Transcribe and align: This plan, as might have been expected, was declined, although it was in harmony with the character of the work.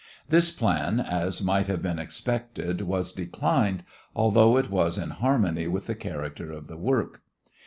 This 0.27 0.49
plan, 0.49 0.99
as 0.99 1.43
might 1.43 1.67
have 1.67 1.83
been 1.83 1.99
expected, 1.99 2.81
was 2.81 3.13
declined, 3.13 3.83
although 4.15 4.57
it 4.57 4.71
was 4.71 4.97
in 4.97 5.11
harmony 5.11 5.67
with 5.67 5.85
the 5.85 5.93
character 5.93 6.51
of 6.51 6.65
the 6.65 6.75
work. 6.77 7.21